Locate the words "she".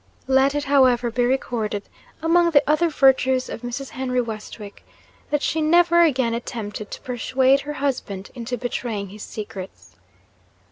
5.43-5.61